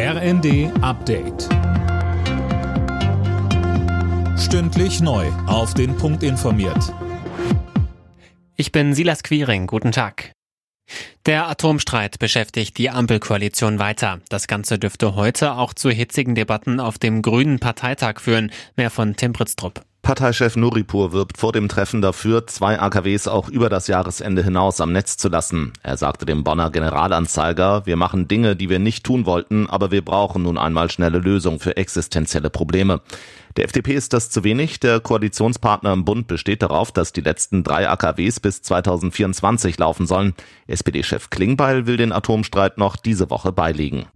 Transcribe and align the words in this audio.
RND 0.00 0.70
Update. 0.80 1.48
Stündlich 4.38 5.00
neu. 5.00 5.26
Auf 5.48 5.74
den 5.74 5.96
Punkt 5.96 6.22
informiert. 6.22 6.94
Ich 8.54 8.70
bin 8.70 8.94
Silas 8.94 9.24
Quiring. 9.24 9.66
Guten 9.66 9.90
Tag. 9.90 10.30
Der 11.26 11.48
Atomstreit 11.48 12.20
beschäftigt 12.20 12.78
die 12.78 12.90
Ampelkoalition 12.90 13.80
weiter. 13.80 14.20
Das 14.28 14.46
Ganze 14.46 14.78
dürfte 14.78 15.16
heute 15.16 15.54
auch 15.54 15.74
zu 15.74 15.90
hitzigen 15.90 16.36
Debatten 16.36 16.78
auf 16.78 16.98
dem 16.98 17.20
Grünen 17.20 17.58
Parteitag 17.58 18.20
führen. 18.20 18.52
Mehr 18.76 18.90
von 18.90 19.16
Tim 19.16 19.32
Britztrup. 19.32 19.82
Parteichef 20.02 20.56
Nuripur 20.56 21.12
wirbt 21.12 21.36
vor 21.36 21.52
dem 21.52 21.68
Treffen 21.68 22.00
dafür, 22.00 22.46
zwei 22.46 22.80
AKWs 22.80 23.28
auch 23.28 23.48
über 23.48 23.68
das 23.68 23.88
Jahresende 23.88 24.42
hinaus 24.42 24.80
am 24.80 24.92
Netz 24.92 25.18
zu 25.18 25.28
lassen. 25.28 25.72
Er 25.82 25.96
sagte 25.98 26.24
dem 26.24 26.44
Bonner 26.44 26.70
Generalanzeiger, 26.70 27.84
wir 27.84 27.96
machen 27.96 28.26
Dinge, 28.26 28.56
die 28.56 28.70
wir 28.70 28.78
nicht 28.78 29.04
tun 29.04 29.26
wollten, 29.26 29.68
aber 29.68 29.90
wir 29.90 30.02
brauchen 30.02 30.44
nun 30.44 30.56
einmal 30.56 30.90
schnelle 30.90 31.18
Lösungen 31.18 31.58
für 31.58 31.76
existenzielle 31.76 32.48
Probleme. 32.48 33.02
Der 33.56 33.64
FDP 33.64 33.94
ist 33.94 34.12
das 34.12 34.30
zu 34.30 34.44
wenig. 34.44 34.80
Der 34.80 35.00
Koalitionspartner 35.00 35.92
im 35.92 36.04
Bund 36.04 36.26
besteht 36.26 36.62
darauf, 36.62 36.92
dass 36.92 37.12
die 37.12 37.20
letzten 37.20 37.64
drei 37.64 37.88
AKWs 37.88 38.40
bis 38.40 38.62
2024 38.62 39.78
laufen 39.78 40.06
sollen. 40.06 40.34
SPD-Chef 40.68 41.28
Klingbeil 41.28 41.86
will 41.86 41.96
den 41.96 42.12
Atomstreit 42.12 42.78
noch 42.78 42.96
diese 42.96 43.30
Woche 43.30 43.52
beilegen. 43.52 44.06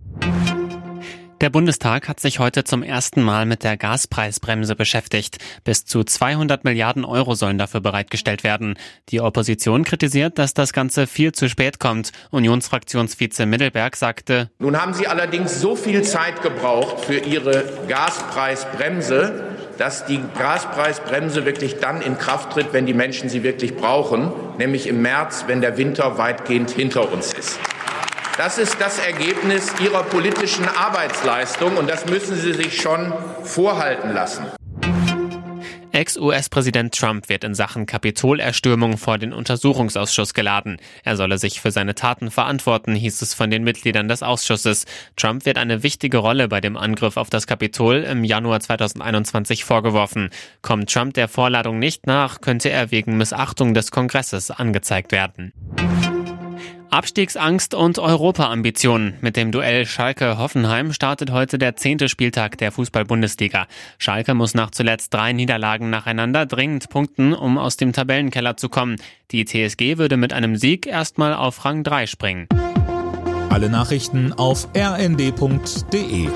Der 1.42 1.50
Bundestag 1.50 2.08
hat 2.08 2.20
sich 2.20 2.38
heute 2.38 2.62
zum 2.62 2.84
ersten 2.84 3.20
Mal 3.20 3.46
mit 3.46 3.64
der 3.64 3.76
Gaspreisbremse 3.76 4.76
beschäftigt. 4.76 5.38
Bis 5.64 5.84
zu 5.84 6.04
200 6.04 6.62
Milliarden 6.62 7.04
Euro 7.04 7.34
sollen 7.34 7.58
dafür 7.58 7.80
bereitgestellt 7.80 8.44
werden. 8.44 8.78
Die 9.08 9.20
Opposition 9.20 9.82
kritisiert, 9.82 10.38
dass 10.38 10.54
das 10.54 10.72
Ganze 10.72 11.08
viel 11.08 11.32
zu 11.32 11.48
spät 11.48 11.80
kommt. 11.80 12.12
Unionsfraktionsvize 12.30 13.44
Mittelberg 13.46 13.96
sagte, 13.96 14.50
Nun 14.60 14.80
haben 14.80 14.94
Sie 14.94 15.08
allerdings 15.08 15.60
so 15.60 15.74
viel 15.74 16.02
Zeit 16.02 16.42
gebraucht 16.42 17.04
für 17.06 17.18
Ihre 17.18 17.64
Gaspreisbremse, 17.88 19.56
dass 19.78 20.06
die 20.06 20.20
Gaspreisbremse 20.38 21.44
wirklich 21.44 21.80
dann 21.80 22.02
in 22.02 22.18
Kraft 22.18 22.52
tritt, 22.52 22.72
wenn 22.72 22.86
die 22.86 22.94
Menschen 22.94 23.28
sie 23.28 23.42
wirklich 23.42 23.74
brauchen, 23.74 24.30
nämlich 24.58 24.86
im 24.86 25.02
März, 25.02 25.46
wenn 25.48 25.60
der 25.60 25.76
Winter 25.76 26.18
weitgehend 26.18 26.70
hinter 26.70 27.12
uns 27.12 27.32
ist. 27.32 27.58
Das 28.38 28.56
ist 28.56 28.80
das 28.80 28.98
Ergebnis 28.98 29.70
Ihrer 29.78 30.04
politischen 30.04 30.66
Arbeitsleistung 30.66 31.76
und 31.76 31.88
das 31.88 32.06
müssen 32.06 32.34
Sie 32.34 32.54
sich 32.54 32.80
schon 32.80 33.12
vorhalten 33.44 34.12
lassen. 34.14 34.46
Ex-US-Präsident 35.92 36.94
Trump 36.94 37.28
wird 37.28 37.44
in 37.44 37.54
Sachen 37.54 37.84
Kapitolerstürmung 37.84 38.96
vor 38.96 39.18
den 39.18 39.34
Untersuchungsausschuss 39.34 40.32
geladen. 40.32 40.78
Er 41.04 41.16
solle 41.16 41.36
sich 41.36 41.60
für 41.60 41.70
seine 41.70 41.94
Taten 41.94 42.30
verantworten, 42.30 42.94
hieß 42.94 43.20
es 43.20 43.34
von 43.34 43.50
den 43.50 43.64
Mitgliedern 43.64 44.08
des 44.08 44.22
Ausschusses. 44.22 44.86
Trump 45.16 45.44
wird 45.44 45.58
eine 45.58 45.82
wichtige 45.82 46.16
Rolle 46.16 46.48
bei 46.48 46.62
dem 46.62 46.78
Angriff 46.78 47.18
auf 47.18 47.28
das 47.28 47.46
Kapitol 47.46 47.96
im 47.96 48.24
Januar 48.24 48.60
2021 48.60 49.66
vorgeworfen. 49.66 50.30
Kommt 50.62 50.90
Trump 50.90 51.12
der 51.12 51.28
Vorladung 51.28 51.78
nicht 51.78 52.06
nach, 52.06 52.40
könnte 52.40 52.70
er 52.70 52.90
wegen 52.90 53.18
Missachtung 53.18 53.74
des 53.74 53.90
Kongresses 53.90 54.50
angezeigt 54.50 55.12
werden. 55.12 55.52
Abstiegsangst 56.90 57.74
und 57.74 57.98
Europaambitionen. 57.98 59.14
Mit 59.22 59.36
dem 59.36 59.50
Duell 59.50 59.86
Schalke-Hoffenheim 59.86 60.92
startet 60.92 61.30
heute 61.30 61.56
der 61.56 61.74
zehnte 61.74 62.08
Spieltag 62.08 62.58
der 62.58 62.70
Fußball-Bundesliga. 62.70 63.66
Schalke 63.96 64.34
muss 64.34 64.54
nach 64.54 64.70
zuletzt 64.70 65.14
drei 65.14 65.32
Niederlagen 65.32 65.88
nacheinander 65.88 66.44
dringend 66.44 66.90
punkten, 66.90 67.32
um 67.32 67.56
aus 67.56 67.78
dem 67.78 67.92
Tabellenkeller 67.94 68.58
zu 68.58 68.68
kommen. 68.68 68.96
Die 69.30 69.46
TSG 69.46 69.96
würde 69.96 70.18
mit 70.18 70.34
einem 70.34 70.56
Sieg 70.56 70.86
erstmal 70.86 71.32
auf 71.32 71.64
Rang 71.64 71.82
3 71.82 72.06
springen. 72.06 72.46
Alle 73.48 73.70
Nachrichten 73.70 74.32
auf 74.34 74.68
rnd.de 74.76 76.28